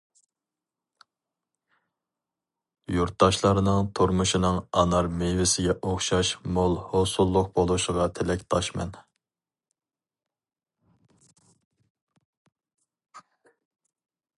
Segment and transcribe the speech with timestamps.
[2.95, 8.99] يۇرتداشلارنىڭ تۇرمۇشىنىڭ ئانار مېۋىسىگە ئوخشاش مول ھوسۇللۇق بولۇشىغا تىلەكداشمەن.